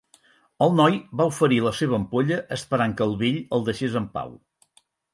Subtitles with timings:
[0.65, 4.37] El noi va oferir la seva ampolla, esperant que el vell el deixés en pau.